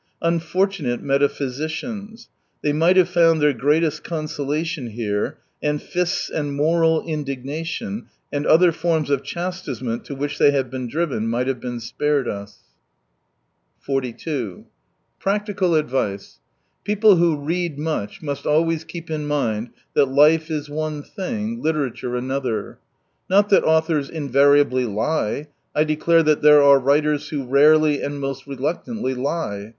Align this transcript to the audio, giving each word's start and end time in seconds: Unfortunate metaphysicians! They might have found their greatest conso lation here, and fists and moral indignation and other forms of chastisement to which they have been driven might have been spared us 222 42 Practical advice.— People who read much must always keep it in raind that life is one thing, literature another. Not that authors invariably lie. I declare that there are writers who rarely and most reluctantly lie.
Unfortunate 0.23 1.03
metaphysicians! 1.03 2.27
They 2.63 2.73
might 2.73 2.97
have 2.97 3.07
found 3.07 3.39
their 3.39 3.53
greatest 3.53 4.03
conso 4.03 4.43
lation 4.47 4.93
here, 4.93 5.37
and 5.61 5.79
fists 5.79 6.27
and 6.27 6.55
moral 6.55 7.03
indignation 7.05 8.07
and 8.33 8.47
other 8.47 8.71
forms 8.71 9.11
of 9.11 9.21
chastisement 9.21 10.03
to 10.05 10.15
which 10.15 10.39
they 10.39 10.49
have 10.49 10.71
been 10.71 10.87
driven 10.87 11.27
might 11.27 11.45
have 11.45 11.59
been 11.59 11.79
spared 11.79 12.27
us 12.27 12.63
222 13.85 14.65
42 14.65 14.65
Practical 15.19 15.75
advice.— 15.75 16.39
People 16.83 17.17
who 17.17 17.37
read 17.37 17.77
much 17.77 18.23
must 18.23 18.47
always 18.47 18.83
keep 18.83 19.07
it 19.11 19.13
in 19.13 19.29
raind 19.29 19.69
that 19.93 20.05
life 20.09 20.49
is 20.49 20.67
one 20.67 21.03
thing, 21.03 21.61
literature 21.61 22.15
another. 22.15 22.79
Not 23.29 23.49
that 23.49 23.63
authors 23.63 24.09
invariably 24.09 24.85
lie. 24.87 25.49
I 25.75 25.83
declare 25.83 26.23
that 26.23 26.41
there 26.41 26.63
are 26.63 26.79
writers 26.79 27.29
who 27.29 27.43
rarely 27.45 28.01
and 28.01 28.19
most 28.19 28.47
reluctantly 28.47 29.13
lie. 29.13 29.69